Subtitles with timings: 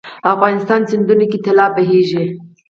[0.33, 2.27] افغانستان سیندونو کې طلا بهیږي 😱